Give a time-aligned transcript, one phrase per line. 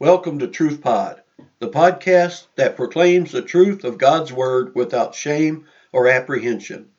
[0.00, 1.22] Welcome to Truth Pod,
[1.58, 6.90] the podcast that proclaims the truth of God's Word without shame or apprehension,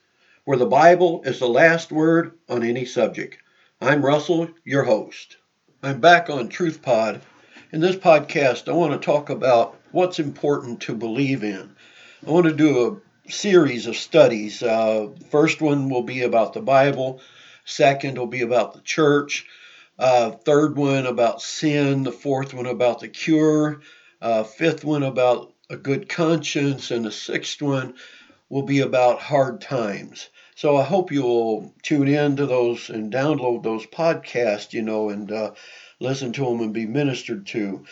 [0.44, 3.38] where the Bible is the last word on any subject.
[3.80, 5.38] I'm Russell, your host.
[5.82, 7.22] I'm back on Truth Pod.
[7.72, 11.74] In this podcast, I want to talk about what's important to believe in.
[12.28, 14.62] I want to do a series of studies.
[14.62, 17.22] Uh, first one will be about the Bible,
[17.64, 19.46] second will be about the church.
[20.00, 22.04] Uh, third one about sin.
[22.04, 23.82] The fourth one about the cure.
[24.22, 26.90] Uh, fifth one about a good conscience.
[26.90, 27.96] And the sixth one
[28.48, 30.30] will be about hard times.
[30.56, 35.32] So I hope you'll tune in to those and download those podcasts, you know, and
[35.32, 35.52] uh,
[36.00, 37.86] listen to them and be ministered to.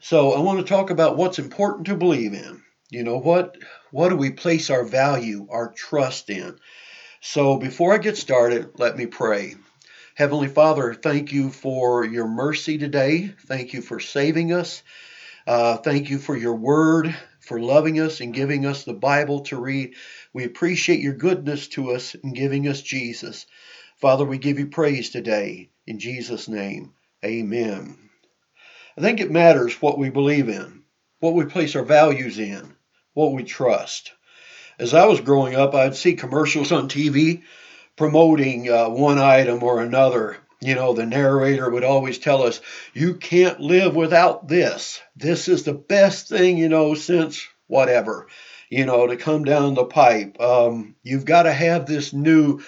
[0.00, 2.62] So I want to talk about what's important to believe in.
[2.90, 3.56] You know what?
[3.90, 6.58] What do we place our value, our trust in?
[7.20, 9.54] So before I get started, let me pray.
[10.16, 13.34] Heavenly Father, thank you for your mercy today.
[13.46, 14.84] Thank you for saving us.
[15.44, 19.56] Uh, thank you for your word, for loving us and giving us the Bible to
[19.56, 19.94] read.
[20.32, 23.46] We appreciate your goodness to us in giving us Jesus.
[23.96, 25.70] Father, we give you praise today.
[25.84, 26.92] In Jesus' name,
[27.24, 27.98] amen.
[28.96, 30.84] I think it matters what we believe in,
[31.18, 32.76] what we place our values in,
[33.14, 34.12] what we trust.
[34.78, 37.42] As I was growing up, I'd see commercials on TV
[37.96, 40.36] promoting uh, one item or another.
[40.60, 42.60] You know, the narrator would always tell us,
[42.94, 45.00] you can't live without this.
[45.14, 48.28] This is the best thing, you know, since whatever,
[48.70, 50.40] you know, to come down the pipe.
[50.40, 52.62] Um, you've got to have this new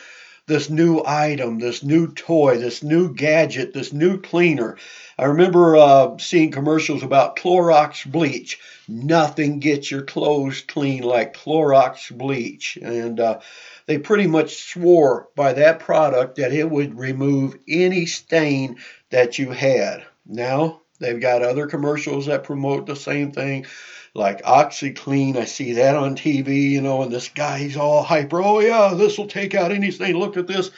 [0.47, 4.77] this new item, this new toy, this new gadget, this new cleaner.
[5.19, 8.60] I remember uh, seeing commercials about Clorox bleach.
[8.86, 12.78] Nothing gets your clothes clean like Clorox bleach.
[12.80, 13.41] And uh,
[13.87, 18.78] they pretty much swore by that product that it would remove any stain
[19.11, 20.05] that you had.
[20.27, 23.67] Now, they've got other commercials that promote the same thing,
[24.15, 25.37] like OxiClean.
[25.37, 28.43] I see that on TV, you know, and this guy, he's all hyper.
[28.43, 30.19] Oh, yeah, this will take out any stain.
[30.19, 30.71] Look at this.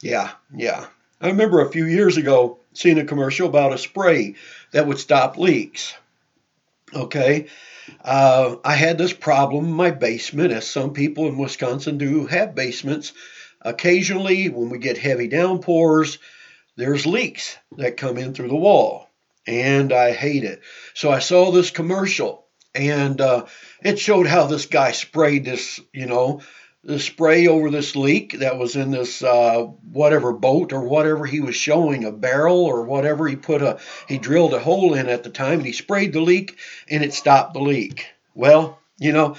[0.00, 0.86] Yeah, yeah.
[1.20, 4.34] I remember a few years ago seeing a commercial about a spray
[4.72, 5.94] that would stop leaks.
[6.94, 7.48] Okay,
[8.04, 12.54] uh, I had this problem in my basement, as some people in Wisconsin do have
[12.54, 13.12] basements.
[13.62, 16.18] Occasionally, when we get heavy downpours,
[16.76, 19.08] there's leaks that come in through the wall,
[19.46, 20.60] and I hate it.
[20.94, 23.46] So I saw this commercial, and uh,
[23.82, 26.42] it showed how this guy sprayed this, you know,
[26.86, 31.40] the spray over this leak that was in this uh, whatever boat or whatever he
[31.40, 35.24] was showing a barrel or whatever he put a he drilled a hole in at
[35.24, 36.56] the time and he sprayed the leak
[36.88, 38.06] and it stopped the leak.
[38.34, 39.36] Well you know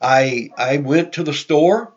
[0.00, 1.92] i i went to the store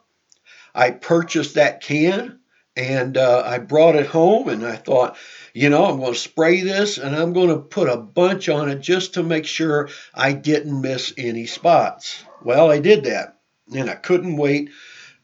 [0.73, 2.39] i purchased that can
[2.75, 5.15] and uh, i brought it home and i thought
[5.53, 8.69] you know i'm going to spray this and i'm going to put a bunch on
[8.69, 12.23] it just to make sure i didn't miss any spots.
[12.41, 13.37] Well i did that
[13.73, 14.71] and i couldn't wait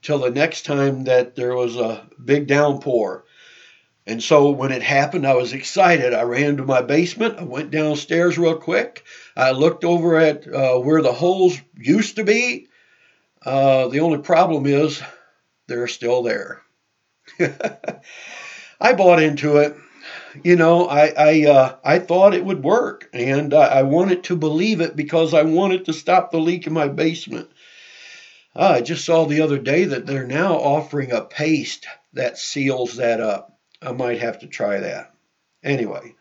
[0.01, 3.25] till the next time that there was a big downpour.
[4.07, 6.13] And so when it happened, I was excited.
[6.13, 7.37] I ran to my basement.
[7.37, 9.03] I went downstairs real quick.
[9.37, 12.67] I looked over at uh, where the holes used to be.
[13.45, 15.01] Uh, the only problem is
[15.67, 16.63] they're still there.
[18.81, 19.75] I bought into it.
[20.43, 24.81] You know, I I, uh, I thought it would work, and I wanted to believe
[24.81, 27.49] it because I wanted to stop the leak in my basement.
[28.61, 32.97] Ah, I just saw the other day that they're now offering a paste that seals
[32.97, 33.57] that up.
[33.81, 35.13] I might have to try that.
[35.63, 36.15] Anyway,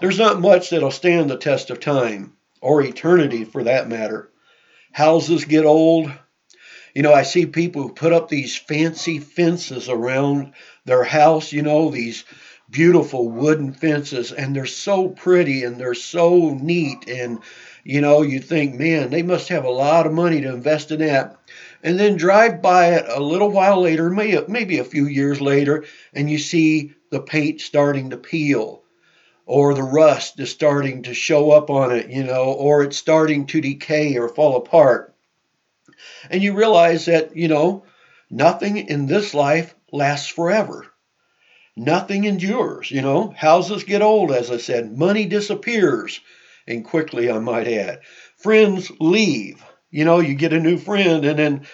[0.00, 2.32] there's not much that'll stand the test of time,
[2.62, 4.30] or eternity for that matter.
[4.92, 6.10] Houses get old.
[6.94, 10.54] You know, I see people who put up these fancy fences around
[10.86, 12.24] their house, you know, these
[12.70, 17.06] beautiful wooden fences, and they're so pretty and they're so neat.
[17.06, 17.40] And,
[17.84, 21.00] you know, you think, man, they must have a lot of money to invest in
[21.00, 21.41] that
[21.82, 26.30] and then drive by it a little while later, maybe a few years later, and
[26.30, 28.82] you see the paint starting to peel
[29.44, 33.46] or the rust is starting to show up on it, you know, or it's starting
[33.46, 35.14] to decay or fall apart.
[36.30, 37.84] And you realize that, you know,
[38.30, 40.86] nothing in this life lasts forever.
[41.76, 43.34] Nothing endures, you know.
[43.36, 44.96] Houses get old, as I said.
[44.96, 46.20] Money disappears,
[46.66, 48.00] and quickly, I might add.
[48.36, 51.66] Friends leave you know, you get a new friend and then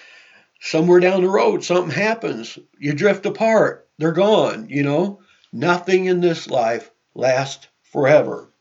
[0.60, 2.58] somewhere down the road something happens.
[2.78, 3.88] You drift apart.
[3.96, 5.20] They're gone, you know.
[5.52, 8.52] Nothing in this life lasts forever.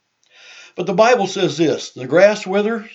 [0.76, 2.90] But the Bible says this the grass withers,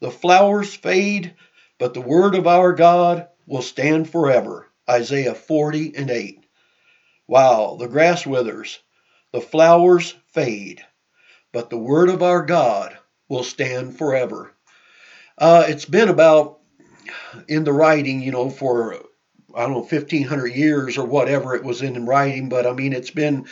[0.00, 1.34] the flowers fade,
[1.78, 4.68] but the word of our God will stand forever.
[4.90, 6.44] Isaiah 40 and 8.
[7.28, 8.80] Wow, the grass withers,
[9.32, 10.84] the flowers fade,
[11.52, 12.98] but the word of our God
[13.28, 14.52] will stand forever.
[15.38, 16.58] Uh, it's been about
[17.46, 18.94] in the writing, you know, for
[19.54, 23.10] I don't know, 1500 years or whatever it was in writing, but I mean, it's
[23.10, 23.46] been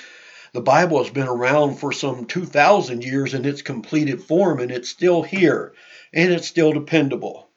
[0.52, 4.88] the Bible has been around for some 2,000 years in its completed form, and it's
[4.88, 5.74] still here,
[6.12, 7.48] and it's still dependable.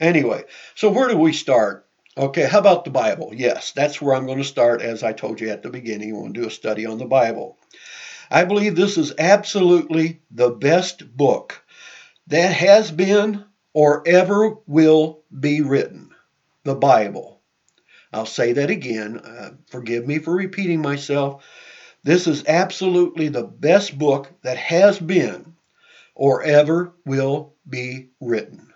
[0.00, 0.44] Anyway,
[0.74, 1.86] so where do we start?
[2.16, 3.32] Okay, how about the Bible?
[3.34, 6.14] Yes, that's where I'm going to start, as I told you at the beginning.
[6.14, 7.58] We're going to do a study on the Bible.
[8.30, 11.64] I believe this is absolutely the best book
[12.28, 16.10] that has been or ever will be written
[16.62, 17.42] the Bible.
[18.12, 19.18] I'll say that again.
[19.18, 21.44] Uh, forgive me for repeating myself.
[22.04, 25.54] This is absolutely the best book that has been
[26.14, 28.72] or ever will be written.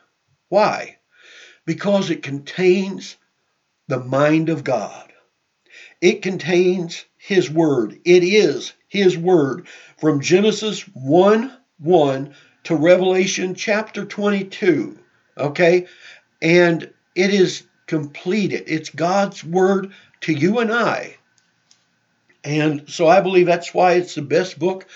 [0.49, 0.97] Why?
[1.65, 3.17] Because it contains
[3.87, 5.13] the mind of God.
[6.01, 8.01] It contains His Word.
[8.05, 9.69] It is His Word.
[9.99, 12.35] From Genesis 1 1
[12.69, 14.99] to Revelation chapter 22.
[15.39, 15.87] Okay?
[16.43, 18.65] And it is completed.
[18.67, 21.17] It's God's Word to you and I.
[22.45, 24.87] And so I believe that's why it's the best book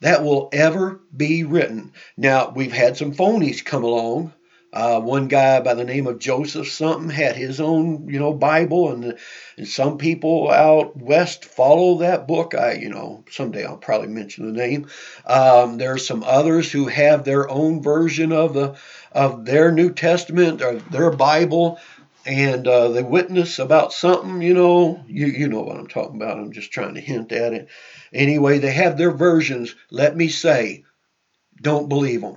[0.00, 1.94] that will ever be written.
[2.18, 4.34] Now, we've had some phonies come along
[4.76, 8.92] uh, one guy by the name of Joseph something had his own, you know, Bible,
[8.92, 9.16] and,
[9.56, 12.54] and some people out west follow that book.
[12.54, 14.88] I, you know, someday I'll probably mention the name.
[15.24, 18.76] Um, there are some others who have their own version of the
[19.12, 21.80] of their New Testament or their Bible,
[22.26, 24.42] and uh, they witness about something.
[24.42, 26.38] You know, you you know what I'm talking about.
[26.38, 27.68] I'm just trying to hint at it.
[28.12, 29.74] Anyway, they have their versions.
[29.90, 30.84] Let me say,
[31.62, 32.36] don't believe them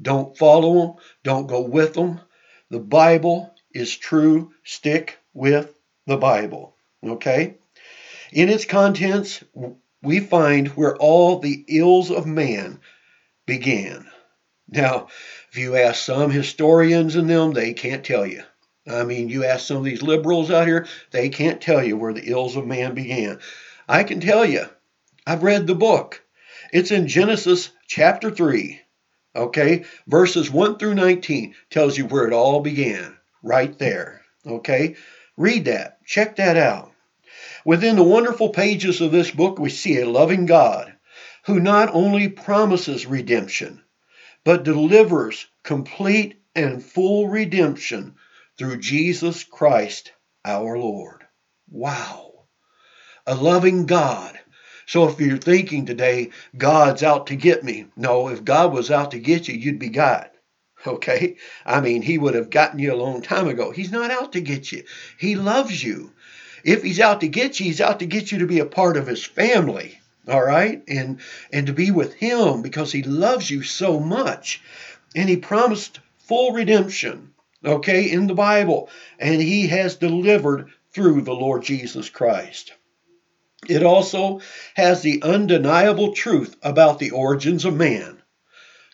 [0.00, 0.94] don't follow them.
[1.22, 2.20] Don't go with them.
[2.70, 4.52] The Bible is true.
[4.64, 5.74] Stick with
[6.06, 6.76] the Bible.
[7.04, 7.56] Okay?
[8.32, 9.44] In its contents,
[10.02, 12.80] we find where all the ills of man
[13.46, 14.06] began.
[14.68, 15.08] Now,
[15.50, 18.42] if you ask some historians and them, they can't tell you.
[18.86, 22.12] I mean, you ask some of these liberals out here, they can't tell you where
[22.12, 23.38] the ills of man began.
[23.88, 24.66] I can tell you.
[25.26, 26.22] I've read the book.
[26.72, 28.80] It's in Genesis chapter 3.
[29.36, 34.22] Okay, verses 1 through 19 tells you where it all began, right there.
[34.46, 34.94] Okay,
[35.36, 36.92] read that, check that out.
[37.64, 40.94] Within the wonderful pages of this book, we see a loving God
[41.46, 43.82] who not only promises redemption,
[44.44, 48.14] but delivers complete and full redemption
[48.56, 50.12] through Jesus Christ
[50.44, 51.24] our Lord.
[51.68, 52.46] Wow!
[53.26, 54.38] A loving God
[54.86, 59.12] so if you're thinking today, God's out to get me, no, if God was out
[59.12, 60.30] to get you, you'd be God.
[60.86, 61.36] Okay?
[61.64, 63.70] I mean, he would have gotten you a long time ago.
[63.70, 64.84] He's not out to get you,
[65.18, 66.12] he loves you.
[66.62, 68.98] If he's out to get you, he's out to get you to be a part
[68.98, 69.98] of his family.
[70.28, 70.82] All right?
[70.86, 71.20] And
[71.50, 74.60] and to be with him because he loves you so much.
[75.14, 77.32] And he promised full redemption,
[77.64, 78.90] okay, in the Bible.
[79.18, 82.72] And he has delivered through the Lord Jesus Christ.
[83.68, 84.40] It also
[84.74, 88.22] has the undeniable truth about the origins of man.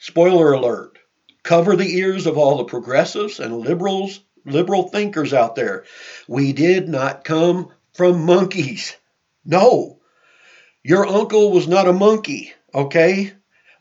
[0.01, 0.99] Spoiler alert.
[1.43, 5.85] Cover the ears of all the progressives and liberals, liberal thinkers out there.
[6.29, 8.97] We did not come from monkeys.
[9.45, 10.01] No.
[10.83, 13.33] Your uncle was not a monkey, okay?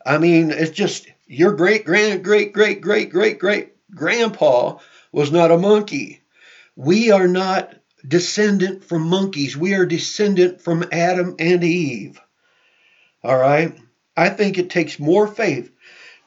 [0.04, 4.78] I mean, it's just your great grand great great great great great grandpa
[5.12, 6.22] was not a monkey.
[6.76, 7.74] We are not
[8.06, 9.56] descendant from monkeys.
[9.56, 12.20] We are descendant from Adam and Eve.
[13.22, 13.76] All right?
[14.16, 15.70] I think it takes more faith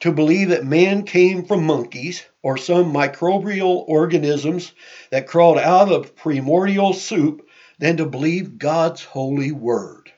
[0.00, 4.72] to believe that man came from monkeys or some microbial organisms
[5.10, 7.46] that crawled out of primordial soup
[7.78, 10.12] than to believe God's holy word.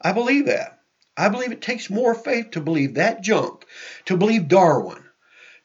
[0.00, 0.80] I believe that.
[1.16, 3.64] I believe it takes more faith to believe that junk,
[4.04, 5.02] to believe Darwin,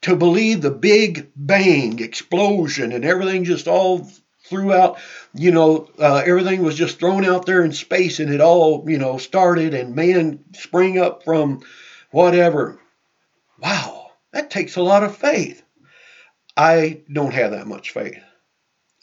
[0.02, 4.10] to believe the big bang explosion and everything just all
[4.44, 5.00] threw out,
[5.34, 8.98] you know, uh, everything was just thrown out there in space and it all, you
[8.98, 11.62] know, started and man sprang up from
[12.12, 12.80] whatever.
[13.60, 15.64] Wow, that takes a lot of faith.
[16.58, 18.22] I don't have that much faith.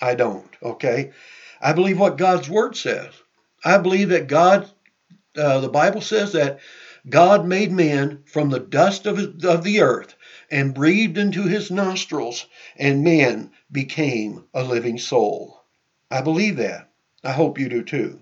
[0.01, 1.13] I don't, okay?
[1.61, 3.13] I believe what God's word says.
[3.65, 4.71] I believe that God,
[5.37, 6.61] uh, the Bible says that
[7.09, 10.15] God made man from the dust of, of the earth
[10.51, 15.63] and breathed into his nostrils, and man became a living soul.
[16.11, 16.91] I believe that.
[17.25, 18.21] I hope you do too.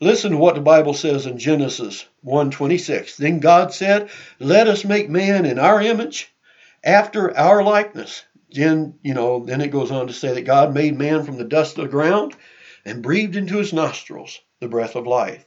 [0.00, 3.16] Listen to what the Bible says in Genesis 1:26.
[3.16, 6.34] Then God said, "Let us make man in our image,
[6.82, 10.98] after our likeness." Then, you know, then it goes on to say that God made
[10.98, 12.36] man from the dust of the ground
[12.84, 15.44] and breathed into his nostrils the breath of life.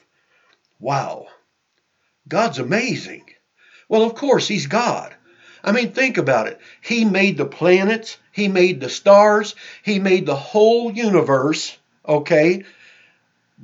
[0.79, 1.27] Wow.
[2.27, 3.23] God's amazing.
[3.89, 5.15] Well, of course, he's God.
[5.63, 6.59] I mean, think about it.
[6.81, 12.63] He made the planets, he made the stars, he made the whole universe, okay?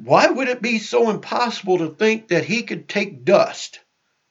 [0.02, 3.80] Why would it be so impossible to think that he could take dust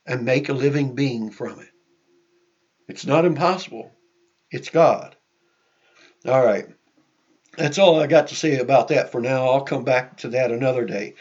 [0.05, 1.69] and make a living being from it?
[2.89, 3.93] It's not impossible.
[4.51, 5.17] It's God.
[6.27, 6.67] All right.
[7.57, 9.49] That's all I got to say about that for now.
[9.49, 11.15] I'll come back to that another day.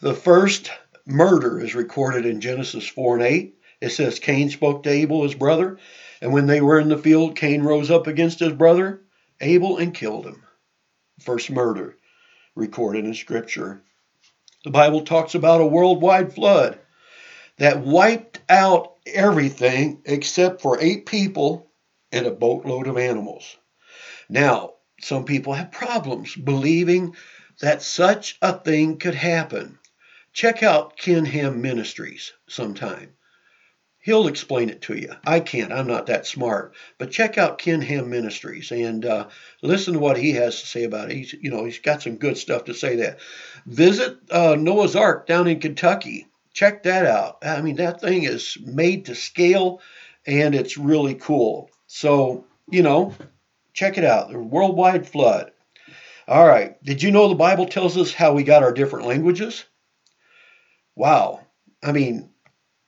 [0.00, 0.70] The first
[1.06, 3.58] murder is recorded in Genesis 4 and 8.
[3.80, 5.78] It says Cain spoke to Abel, his brother,
[6.20, 9.02] and when they were in the field, Cain rose up against his brother
[9.40, 10.42] Abel and killed him.
[11.20, 11.96] First murder
[12.54, 13.82] recorded in Scripture.
[14.64, 16.78] The Bible talks about a worldwide flood
[17.58, 21.70] that wiped out everything except for eight people
[22.12, 23.56] and a boatload of animals.
[24.28, 27.14] Now, some people have problems believing
[27.60, 29.78] that such a thing could happen.
[30.36, 33.14] Check out Ken Ham Ministries sometime.
[34.02, 35.14] He'll explain it to you.
[35.26, 35.72] I can't.
[35.72, 36.74] I'm not that smart.
[36.98, 39.28] But check out Ken Ham Ministries and uh,
[39.62, 41.16] listen to what he has to say about it.
[41.16, 42.96] He's, you know, he's got some good stuff to say.
[42.96, 43.20] That
[43.64, 46.26] visit uh, Noah's Ark down in Kentucky.
[46.52, 47.38] Check that out.
[47.42, 49.80] I mean, that thing is made to scale,
[50.26, 51.70] and it's really cool.
[51.86, 53.14] So, you know,
[53.72, 54.30] check it out.
[54.30, 55.52] The worldwide flood.
[56.28, 56.76] All right.
[56.84, 59.64] Did you know the Bible tells us how we got our different languages?
[60.96, 61.46] Wow.
[61.82, 62.30] I mean,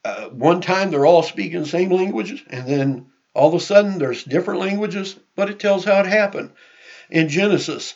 [0.05, 3.99] uh, one time they're all speaking the same languages, and then all of a sudden
[3.99, 6.51] there's different languages, but it tells how it happened.
[7.11, 7.95] In Genesis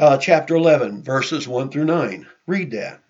[0.00, 3.00] uh, chapter 11, verses 1 through 9, read that.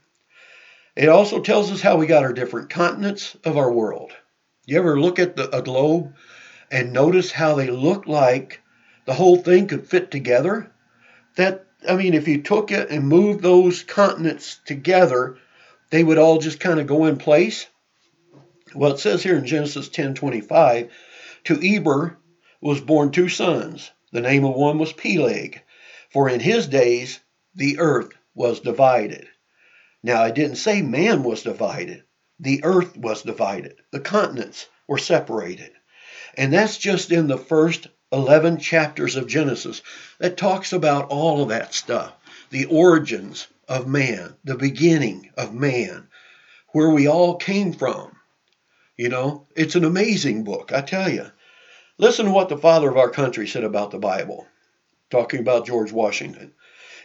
[0.96, 4.12] It also tells us how we got our different continents of our world.
[4.66, 6.14] You ever look at the, a globe
[6.70, 8.60] and notice how they look like
[9.06, 10.70] the whole thing could fit together?
[11.36, 15.38] That I mean, if you took it and moved those continents together,
[15.92, 17.66] they would all just kind of go in place.
[18.74, 20.88] Well, it says here in Genesis 10:25,
[21.44, 22.16] to Eber
[22.62, 23.90] was born two sons.
[24.10, 25.60] The name of one was Peleg,
[26.10, 27.20] for in his days
[27.54, 29.28] the earth was divided.
[30.02, 32.04] Now, I didn't say man was divided.
[32.40, 33.74] The earth was divided.
[33.90, 35.72] The continents were separated.
[36.38, 39.82] And that's just in the first 11 chapters of Genesis
[40.18, 42.14] that talks about all of that stuff.
[42.48, 46.08] The origins of man, the beginning of man,
[46.72, 48.16] where we all came from.
[48.96, 51.26] You know, it's an amazing book, I tell you.
[51.98, 54.46] Listen to what the father of our country said about the Bible,
[55.10, 56.52] talking about George Washington.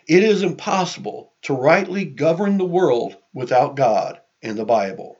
[0.08, 5.18] It is impossible to rightly govern the world without God and the Bible.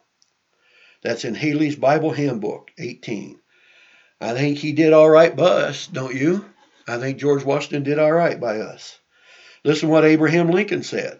[1.04, 3.40] That's in Halley's Bible Handbook 18.
[4.20, 6.46] I think he did all right by us, don't you?
[6.88, 8.98] I think George Washington did all right by us.
[9.64, 11.20] Listen to what Abraham Lincoln said.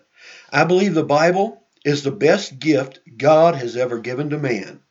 [0.52, 4.82] I believe the Bible is the best gift God has ever given to man.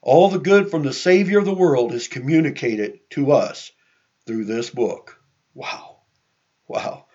[0.00, 3.72] All the good from the Savior of the world is communicated to us
[4.26, 5.20] through this book.
[5.54, 5.98] Wow.
[6.68, 7.06] Wow.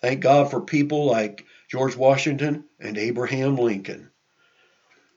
[0.00, 4.10] Thank God for people like George Washington and Abraham Lincoln.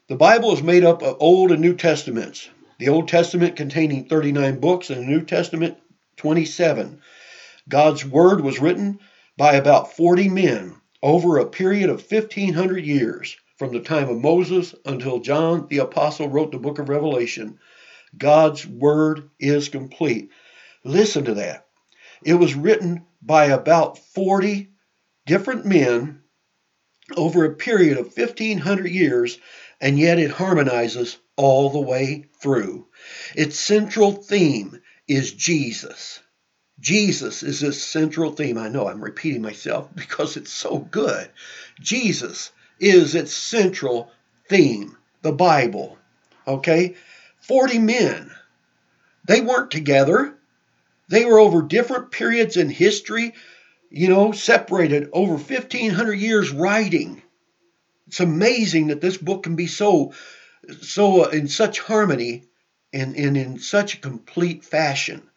[0.08, 2.50] The Bible is made up of Old and New Testaments.
[2.80, 5.78] The Old Testament containing 39 books and the New Testament
[6.18, 7.02] 27.
[7.70, 9.00] God's Word was written
[9.38, 14.76] by about 40 men over a period of 1500 years from the time of Moses
[14.86, 17.60] until John the Apostle wrote the book of Revelation,
[18.18, 20.30] God's Word is complete.
[20.84, 21.68] Listen to that.
[22.24, 24.70] It was written by about 40
[25.26, 26.22] different men
[27.16, 29.38] over a period of 1500 years,
[29.80, 32.88] and yet it harmonizes all the way through.
[33.36, 36.20] Its central theme is Jesus.
[36.82, 38.58] Jesus is its central theme.
[38.58, 41.30] I know I'm repeating myself because it's so good.
[41.80, 44.12] Jesus is its central
[44.50, 45.98] theme, the Bible.
[46.48, 46.96] Okay?
[47.42, 48.32] 40 men.
[49.26, 50.36] They weren't together.
[51.08, 53.36] They were over different periods in history,
[53.90, 57.22] you know, separated over 1500 years writing.
[58.08, 60.14] It's amazing that this book can be so
[60.82, 62.46] so in such harmony
[62.94, 65.31] and, and in such a complete fashion.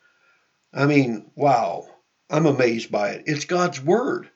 [0.74, 1.88] I mean, wow.
[2.28, 3.24] I'm amazed by it.
[3.26, 4.28] It's God's word.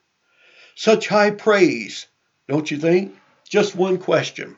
[0.75, 2.07] Such high praise
[2.49, 3.15] don't you think?
[3.47, 4.55] Just one question.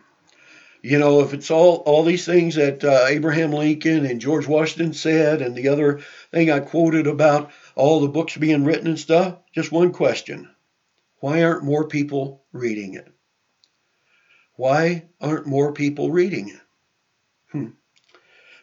[0.81, 4.93] You know, if it's all all these things that uh, Abraham Lincoln and George Washington
[4.93, 5.99] said, and the other
[6.31, 10.49] thing I quoted about all the books being written and stuff, just one question:
[11.19, 13.11] Why aren't more people reading it?
[14.55, 16.61] Why aren't more people reading it?
[17.51, 17.67] Hmm.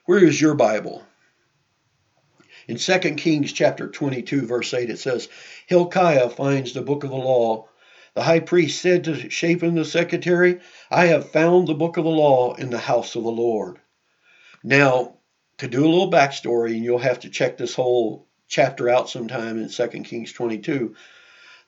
[0.06, 1.04] Where is your Bible?
[2.68, 5.28] In 2 Kings chapter 22, verse 8, it says,
[5.66, 7.68] Hilkiah finds the book of the law
[8.18, 10.58] the high priest said to Shaphan the secretary,
[10.90, 13.78] I have found the book of the law in the house of the Lord.
[14.64, 15.18] Now,
[15.58, 19.56] to do a little backstory, and you'll have to check this whole chapter out sometime
[19.62, 20.96] in 2 Kings 22.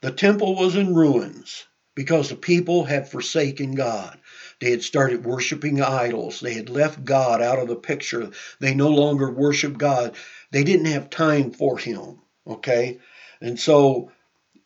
[0.00, 4.18] The temple was in ruins because the people had forsaken God.
[4.60, 6.40] They had started worshiping idols.
[6.40, 8.30] They had left God out of the picture.
[8.58, 10.16] They no longer worship God.
[10.50, 12.20] They didn't have time for Him.
[12.46, 12.98] Okay?
[13.40, 14.12] And so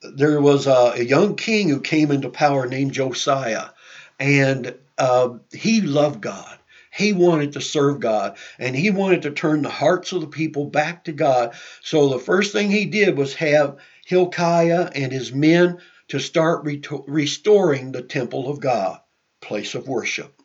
[0.03, 3.71] there was a, a young king who came into power named Josiah,
[4.19, 6.59] and uh, he loved God.
[6.95, 10.67] He wanted to serve God and he wanted to turn the hearts of the people
[10.67, 11.55] back to God.
[11.83, 16.81] So the first thing he did was have Hilkiah and his men to start re-
[17.09, 19.00] restoring the temple of God,
[19.41, 20.41] place of worship.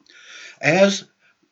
[0.60, 1.04] As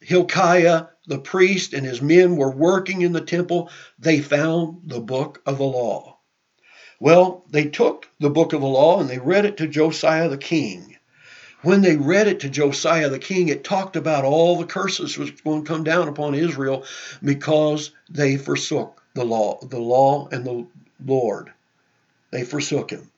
[0.02, 5.42] Hilkiah, the priest, and his men were working in the temple, they found the book
[5.46, 6.20] of the law.
[7.00, 10.38] Well, they took the book of the law and they read it to Josiah the
[10.38, 10.98] king
[11.64, 15.44] when they read it to Josiah the king, it talked about all the curses which
[15.44, 16.86] were going to come down upon Israel
[17.24, 20.68] because they forsook the law, the law and the
[21.04, 21.52] Lord.
[22.32, 23.12] They forsook him.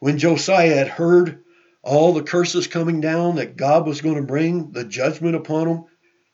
[0.00, 1.44] When Josiah had heard
[1.82, 5.84] all the curses coming down that God was going to bring, the judgment upon him,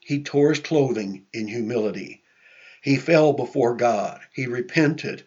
[0.04, 2.22] he tore his clothing in humility.
[2.82, 4.20] He fell before God.
[4.32, 5.24] He repented,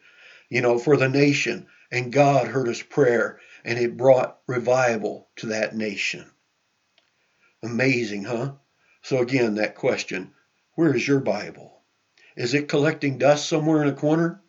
[0.50, 5.48] you know, for the nation, and God heard his prayer and it brought revival to
[5.48, 6.30] that nation.
[7.64, 8.54] Amazing, huh?
[9.02, 10.32] So, again, that question
[10.74, 11.82] where is your Bible?
[12.36, 14.42] Is it collecting dust somewhere in a corner?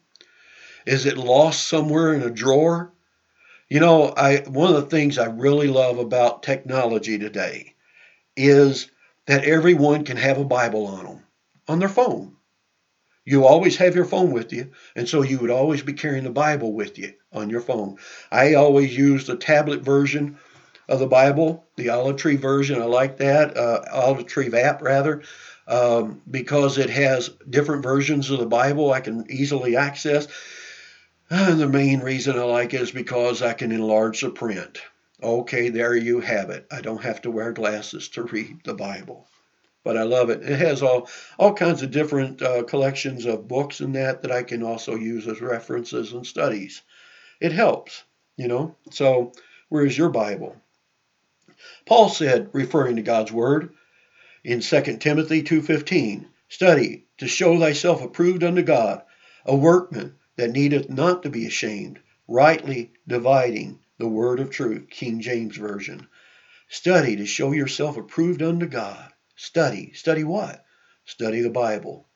[0.86, 2.92] Is it lost somewhere in a drawer?
[3.68, 7.74] You know, I one of the things I really love about technology today
[8.36, 8.90] is
[9.26, 11.22] that everyone can have a Bible on them
[11.68, 12.36] on their phone.
[13.24, 16.30] You always have your phone with you, and so you would always be carrying the
[16.30, 17.96] Bible with you on your phone.
[18.30, 20.38] I always use the tablet version
[20.88, 22.80] of the Bible, the Olive Tree version.
[22.80, 25.22] I like that, uh, Olive Tree app rather,
[25.66, 30.28] um, because it has different versions of the Bible I can easily access.
[31.28, 34.78] And the main reason I like it is because I can enlarge the print.
[35.22, 36.66] Okay, there you have it.
[36.70, 39.28] I don't have to wear glasses to read the Bible
[39.86, 40.42] but I love it.
[40.42, 44.42] It has all all kinds of different uh, collections of books and that that I
[44.42, 46.82] can also use as references and studies.
[47.40, 48.02] It helps,
[48.36, 48.74] you know.
[48.90, 49.30] So,
[49.68, 50.56] where is your Bible?
[51.86, 53.74] Paul said, referring to God's word
[54.42, 59.02] in 2 Timothy 2:15, "Study to show thyself approved unto God,
[59.44, 65.20] a workman that needeth not to be ashamed, rightly dividing the word of truth." King
[65.20, 66.06] James version.
[66.68, 69.92] Study to show yourself approved unto God Study.
[69.92, 70.64] Study what?
[71.04, 72.06] Study the Bible.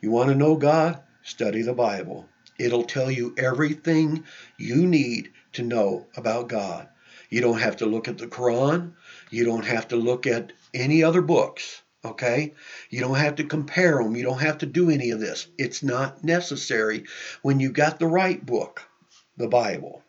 [0.00, 1.02] You want to know God?
[1.22, 2.26] Study the Bible.
[2.58, 4.24] It'll tell you everything
[4.56, 6.88] you need to know about God.
[7.28, 8.94] You don't have to look at the Quran.
[9.30, 11.82] You don't have to look at any other books.
[12.06, 12.54] Okay?
[12.88, 14.16] You don't have to compare them.
[14.16, 15.46] You don't have to do any of this.
[15.58, 17.04] It's not necessary
[17.42, 18.88] when you got the right book,
[19.36, 20.01] the Bible.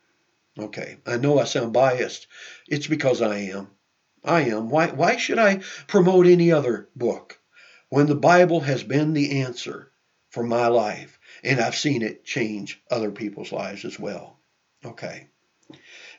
[0.57, 2.27] Okay, I know I sound biased.
[2.67, 3.69] It's because I am.
[4.23, 4.69] I am.
[4.69, 7.39] Why, why should I promote any other book
[7.89, 9.91] when the Bible has been the answer
[10.29, 14.37] for my life and I've seen it change other people's lives as well?
[14.85, 15.27] Okay.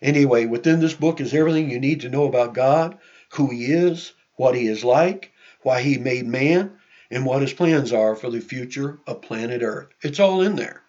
[0.02, 2.98] Anyway, within this book is everything you need to know about God,
[3.34, 5.30] who He is, what He is like,
[5.62, 6.76] why He made man,
[7.08, 9.88] and what His plans are for the future of planet Earth.
[10.02, 10.82] It's all in there.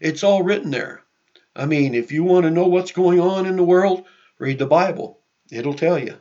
[0.00, 1.02] It's all written there.
[1.54, 4.04] I mean, if you want to know what's going on in the world,
[4.38, 5.20] read the Bible.
[5.50, 6.16] It'll tell you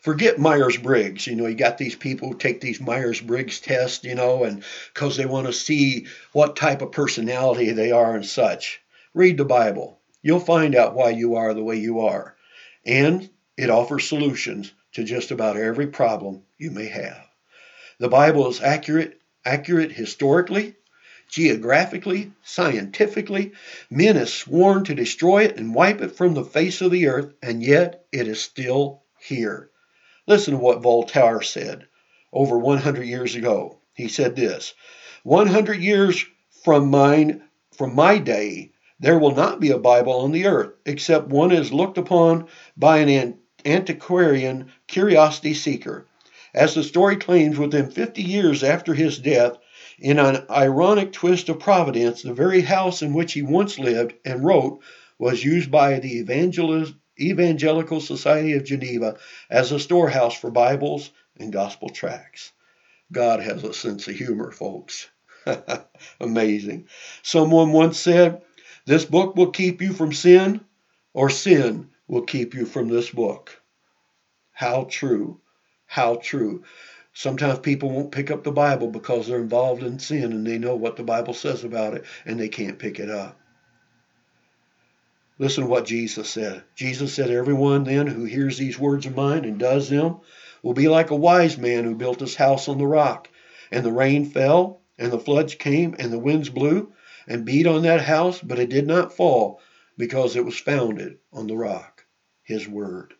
[0.00, 1.26] forget Myers Briggs.
[1.26, 4.62] You know, you got these people who take these Myers Briggs tests, you know, and
[4.94, 8.80] because they want to see what type of personality they are and such.
[9.14, 10.00] Read the Bible.
[10.22, 12.36] You'll find out why you are the way you are.
[12.86, 17.24] And it offers solutions to just about every problem you may have.
[17.98, 20.76] The Bible is accurate, accurate historically,
[21.28, 23.52] geographically, scientifically.
[23.90, 27.32] Men have sworn to destroy it and wipe it from the face of the earth,
[27.42, 29.70] and yet it is still here.
[30.26, 31.86] Listen to what Voltaire said
[32.32, 33.78] over 100 years ago.
[33.94, 34.74] He said this
[35.22, 36.24] 100 years
[36.64, 37.42] from mine,
[37.76, 41.72] from my day, there will not be a Bible on the earth, except one is
[41.72, 46.06] looked upon by an antiquarian curiosity seeker.
[46.54, 49.58] As the story claims, within 50 years after his death,
[49.98, 54.44] in an ironic twist of providence, the very house in which he once lived and
[54.44, 54.80] wrote
[55.18, 59.16] was used by the evangelist, Evangelical Society of Geneva
[59.50, 62.52] as a storehouse for Bibles and gospel tracts.
[63.10, 65.08] God has a sense of humor, folks.
[66.20, 66.86] Amazing.
[67.22, 68.42] Someone once said,
[68.86, 70.60] This book will keep you from sin,
[71.12, 73.60] or sin will keep you from this book.
[74.52, 75.40] How true.
[75.86, 76.64] How true.
[77.18, 80.76] Sometimes people won't pick up the Bible because they're involved in sin and they know
[80.76, 83.36] what the Bible says about it and they can't pick it up.
[85.36, 86.62] Listen to what Jesus said.
[86.76, 90.18] Jesus said, Everyone then who hears these words of mine and does them
[90.62, 93.28] will be like a wise man who built his house on the rock.
[93.72, 96.92] And the rain fell, and the floods came, and the winds blew
[97.26, 99.60] and beat on that house, but it did not fall
[99.96, 102.04] because it was founded on the rock,
[102.44, 103.14] his word.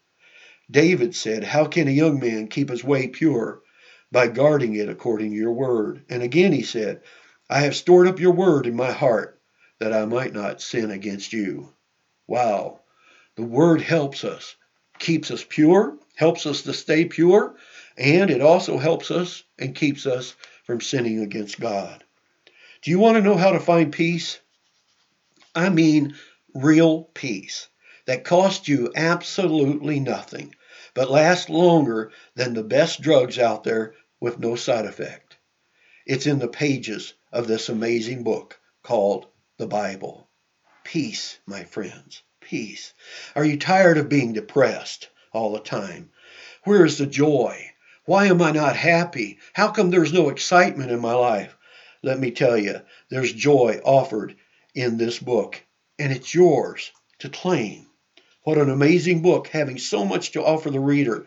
[0.71, 3.61] David said, How can a young man keep his way pure?
[4.11, 6.05] By guarding it according to your word.
[6.09, 7.03] And again he said,
[7.51, 9.41] I have stored up your word in my heart
[9.79, 11.73] that I might not sin against you.
[12.27, 12.81] Wow.
[13.37, 14.57] The word helps us,
[14.99, 17.57] keeps us pure, helps us to stay pure,
[17.97, 22.05] and it also helps us and keeps us from sinning against God.
[22.83, 24.41] Do you want to know how to find peace?
[25.55, 26.15] I mean,
[26.55, 27.69] real peace
[28.07, 30.55] that costs you absolutely nothing
[30.99, 35.37] but last longer than the best drugs out there with no side effect.
[36.05, 40.29] It's in the pages of this amazing book called the Bible.
[40.83, 42.95] Peace, my friends, peace.
[43.37, 46.11] Are you tired of being depressed all the time?
[46.65, 47.71] Where is the joy?
[48.05, 49.39] Why am I not happy?
[49.53, 51.57] How come there's no excitement in my life?
[52.03, 54.35] Let me tell you, there's joy offered
[54.75, 55.63] in this book,
[55.97, 57.88] and it's yours to claim.
[58.49, 61.27] What an amazing book, having so much to offer the reader.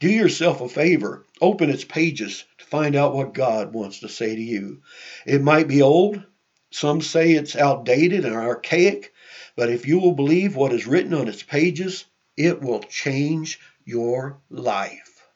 [0.00, 4.36] Do yourself a favor, open its pages to find out what God wants to say
[4.36, 4.82] to you.
[5.24, 6.22] It might be old,
[6.70, 9.14] some say it's outdated and archaic,
[9.56, 12.04] but if you will believe what is written on its pages,
[12.36, 15.26] it will change your life.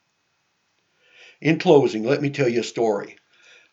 [1.40, 3.16] In closing, let me tell you a story.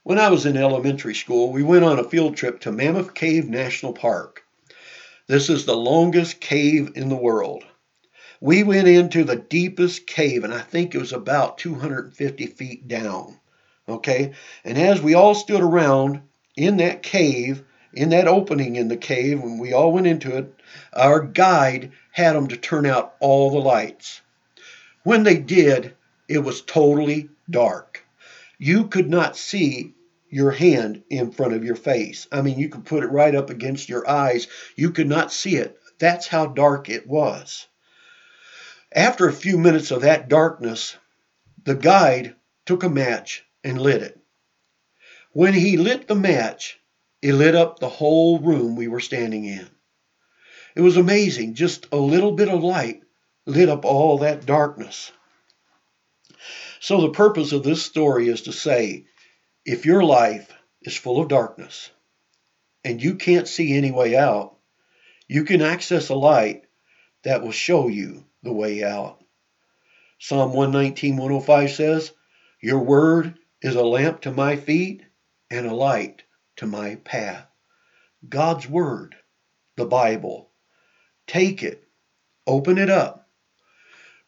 [0.03, 3.49] When I was in elementary school, we went on a field trip to Mammoth Cave
[3.49, 4.45] National Park.
[5.29, 7.63] This is the longest cave in the world.
[8.41, 13.39] We went into the deepest cave, and I think it was about 250 feet down.
[13.87, 14.31] Okay?
[14.65, 16.21] And as we all stood around
[16.57, 17.61] in that cave,
[17.93, 20.51] in that opening in the cave, when we all went into it,
[20.93, 24.21] our guide had them to turn out all the lights.
[25.03, 25.95] When they did,
[26.27, 28.03] it was totally dark.
[28.57, 29.93] You could not see
[30.29, 32.27] your hand in front of your face.
[32.31, 34.47] I mean, you could put it right up against your eyes.
[34.75, 35.77] You could not see it.
[35.99, 37.67] That's how dark it was.
[38.91, 40.95] After a few minutes of that darkness,
[41.63, 44.19] the guide took a match and lit it.
[45.31, 46.79] When he lit the match,
[47.21, 49.69] it lit up the whole room we were standing in.
[50.75, 51.55] It was amazing.
[51.55, 53.01] Just a little bit of light
[53.45, 55.11] lit up all that darkness.
[56.79, 59.05] So, the purpose of this story is to say
[59.69, 60.51] if your life
[60.81, 61.91] is full of darkness
[62.83, 64.57] and you can't see any way out,
[65.27, 66.63] you can access a light
[67.23, 69.23] that will show you the way out.
[70.17, 72.11] Psalm 119, 105 says,
[72.59, 75.03] Your word is a lamp to my feet
[75.51, 76.23] and a light
[76.55, 77.45] to my path.
[78.27, 79.13] God's word,
[79.77, 80.49] the Bible.
[81.27, 81.83] Take it,
[82.47, 83.18] open it up,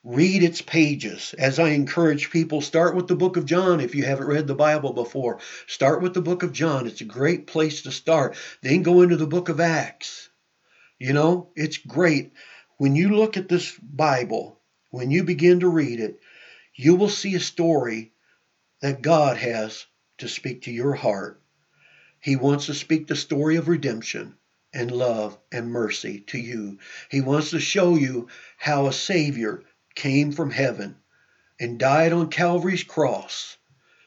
[0.04, 1.36] Read its pages.
[1.38, 4.56] As I encourage people, start with the book of John if you haven't read the
[4.56, 5.38] Bible before.
[5.68, 6.88] Start with the book of John.
[6.88, 8.36] It's a great place to start.
[8.64, 10.30] Then go into the book of Acts.
[10.98, 12.34] You know, it's great.
[12.78, 14.60] When you look at this Bible,
[14.90, 16.20] when you begin to read it,
[16.74, 18.12] you will see a story
[18.82, 19.86] that God has
[20.18, 21.40] to speak to your heart.
[22.20, 24.36] He wants to speak the story of redemption
[24.74, 26.80] and love and mercy to you.
[27.10, 29.64] He wants to show you how a Savior
[29.96, 30.96] came from heaven
[31.60, 33.58] and died on Calvary's cross,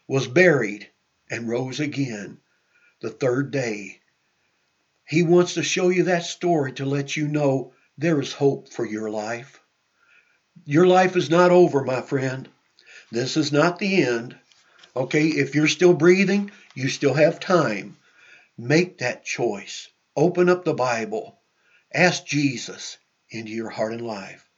[0.09, 0.91] was buried,
[1.31, 2.39] and rose again
[3.01, 4.01] the third day.
[5.07, 8.85] He wants to show you that story to let you know there is hope for
[8.85, 9.61] your life.
[10.65, 12.49] Your life is not over, my friend.
[13.13, 14.37] This is not the end.
[14.97, 17.97] Okay, if you're still breathing, you still have time.
[18.57, 19.89] Make that choice.
[20.17, 21.39] Open up the Bible.
[21.93, 22.97] Ask Jesus
[23.31, 24.49] into your heart and life.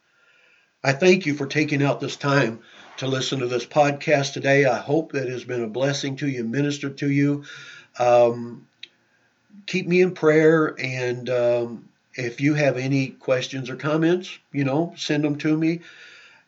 [0.86, 2.60] I thank you for taking out this time
[2.98, 4.66] to listen to this podcast today.
[4.66, 7.42] I hope that has been a blessing to you, ministered to you.
[7.98, 8.68] Um,
[9.66, 14.94] keep me in prayer, and um, if you have any questions or comments, you know,
[14.96, 15.80] send them to me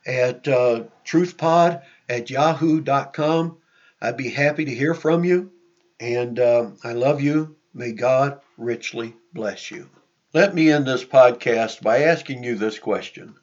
[0.07, 3.57] at uh, truthpod at yahoo.com.
[4.01, 5.51] I'd be happy to hear from you,
[5.99, 7.57] and uh, I love you.
[7.75, 9.91] May God richly bless you.
[10.33, 13.35] Let me end this podcast by asking you this question.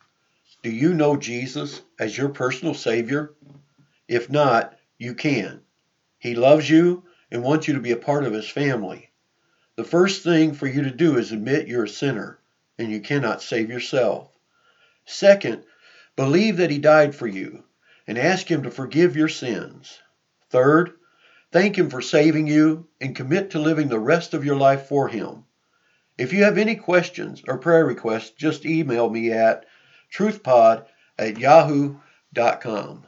[0.65, 3.35] Do you know Jesus as your personal Savior?
[4.07, 5.61] If not, you can.
[6.17, 9.11] He loves you and wants you to be a part of His family.
[9.75, 12.39] The first thing for you to do is admit you're a sinner
[12.79, 14.35] and you cannot save yourself.
[15.05, 15.65] Second,
[16.15, 17.63] believe that He died for you
[18.07, 19.99] and ask Him to forgive your sins.
[20.49, 20.93] Third,
[21.51, 25.09] thank Him for saving you and commit to living the rest of your life for
[25.09, 25.43] Him.
[26.17, 29.67] If you have any questions or prayer requests, just email me at
[30.15, 30.85] truthpod
[31.17, 33.05] at yahoo.com.